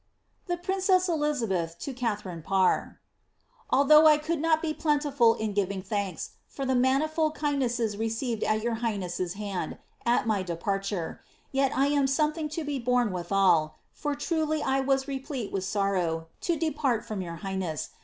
''ThS 0.49 0.61
PEINCni 0.63 1.45
EuiAUTH 1.45 1.77
TO 1.77 1.93
KlTRAaiKS 1.93 2.43
Paee.' 2.43 2.95
''.\Itbough 3.71 4.07
I 4.07 4.17
could 4.17 4.39
not 4.41 4.59
be 4.59 4.73
plentiful 4.73 5.35
in 5.35 5.53
giving 5.53 5.83
thanks, 5.83 6.31
for 6.47 6.65
the 6.65 6.73
manifbld 6.73 7.35
kind 7.35 7.61
Be^jes 7.61 7.99
received 7.99 8.43
at 8.43 8.63
your 8.63 8.73
highness's 8.81 9.35
band, 9.35 9.77
at 10.03 10.25
my 10.25 10.41
departure, 10.41 11.21
yet 11.51 11.71
I 11.77 11.85
am 11.89 12.07
something 12.07 12.49
to 12.49 12.63
be 12.63 12.79
borne 12.79 13.11
widial, 13.11 13.73
for 13.93 14.15
truly 14.15 14.63
I 14.63 14.79
was 14.79 15.07
replete 15.07 15.51
with 15.51 15.65
sorrow 15.65 16.29
to 16.49 16.57
depart 16.57 17.05
from 17.05 17.21
your 17.21 17.35
high 17.35 17.55
nesd. 17.57 17.89